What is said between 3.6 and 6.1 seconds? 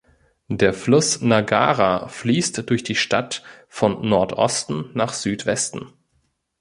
von Nordosten nach Südwesten.